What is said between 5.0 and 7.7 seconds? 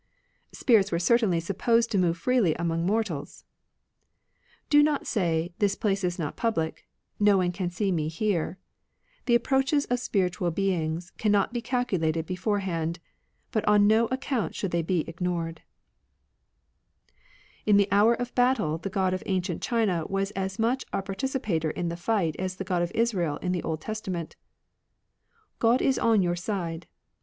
say, This place is not public; No one can